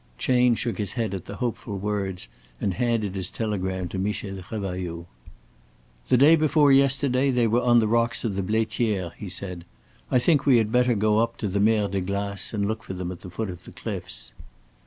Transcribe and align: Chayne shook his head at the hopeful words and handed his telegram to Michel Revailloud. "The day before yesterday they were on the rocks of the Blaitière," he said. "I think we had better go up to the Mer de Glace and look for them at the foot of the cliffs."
Chayne 0.17 0.55
shook 0.55 0.79
his 0.79 0.93
head 0.93 1.13
at 1.13 1.25
the 1.25 1.35
hopeful 1.35 1.77
words 1.77 2.27
and 2.59 2.73
handed 2.73 3.13
his 3.13 3.29
telegram 3.29 3.87
to 3.89 3.99
Michel 3.99 4.33
Revailloud. 4.49 5.05
"The 6.07 6.17
day 6.17 6.35
before 6.35 6.71
yesterday 6.71 7.29
they 7.29 7.45
were 7.45 7.61
on 7.61 7.77
the 7.77 7.87
rocks 7.87 8.23
of 8.23 8.33
the 8.33 8.41
Blaitière," 8.41 9.11
he 9.15 9.29
said. 9.29 9.63
"I 10.09 10.17
think 10.17 10.43
we 10.47 10.57
had 10.57 10.71
better 10.71 10.95
go 10.95 11.19
up 11.19 11.37
to 11.37 11.47
the 11.47 11.59
Mer 11.59 11.87
de 11.87 12.01
Glace 12.01 12.51
and 12.51 12.67
look 12.67 12.81
for 12.81 12.95
them 12.95 13.11
at 13.11 13.19
the 13.19 13.29
foot 13.29 13.51
of 13.51 13.65
the 13.65 13.71
cliffs." 13.71 14.33